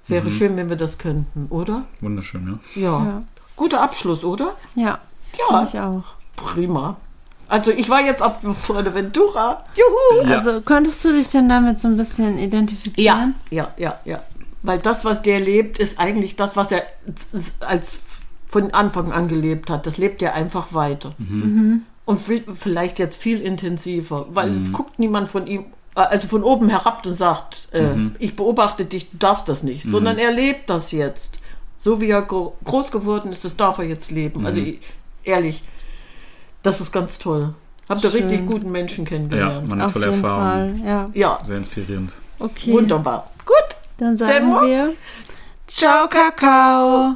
[0.07, 1.83] Wäre schön, wenn wir das könnten, oder?
[2.01, 2.81] Wunderschön, ja.
[2.81, 3.05] Ja.
[3.05, 3.23] Ja.
[3.55, 4.55] Guter Abschluss, oder?
[4.75, 4.99] Ja,
[5.49, 5.63] Ja.
[5.63, 6.03] ich auch.
[6.35, 6.95] Prima.
[7.49, 9.65] Also ich war jetzt auf Fuerteventura.
[9.75, 10.27] Juhu!
[10.29, 10.37] Ja.
[10.37, 13.35] Also konntest du dich denn damit so ein bisschen Ja, identifizieren?
[13.49, 14.21] ja, ja, ja.
[14.61, 16.83] Weil das, was der lebt, ist eigentlich das, was er
[17.61, 17.99] als
[18.47, 19.85] von Anfang an gelebt hat.
[19.85, 21.13] Das lebt er einfach weiter.
[22.09, 26.43] Und vi- vielleicht jetzt viel intensiver, weil es guckt niemand von ihm, äh, also von
[26.43, 30.69] oben herab und sagt, äh, ich beobachte dich, du darfst das nicht, sondern er lebt
[30.69, 31.39] das jetzt.
[31.77, 34.45] So wie er gro groß geworden ist, das darf er jetzt leben.
[34.45, 34.79] Also ich-
[35.23, 35.63] ehrlich,
[36.63, 37.53] das ist ganz toll.
[37.87, 39.65] Habt ihr richtig guten Menschen Ja, kennengelernt.
[39.69, 40.79] war eine Auf tolle jeden Erfahrung.
[40.79, 41.09] Fall, ja.
[41.13, 42.11] Ja, Sehr inspirierend.
[42.39, 42.71] Okay.
[42.73, 43.29] wunderbar.
[43.45, 43.55] Gut.
[43.97, 44.61] Dann sagen Demo?
[44.61, 44.93] wir
[45.67, 47.15] Ciao, Kakao.